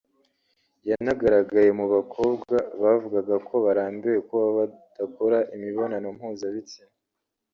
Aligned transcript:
yanagaragaye 0.89 1.69
mu 1.79 1.85
bakobwa 1.93 2.55
bavugaga 2.81 3.35
ko 3.47 3.55
barambiwe 3.65 4.17
kubaho 4.27 4.51
badakora 4.59 5.37
imibonano 5.55 6.07
mpuzabitsina 6.17 6.93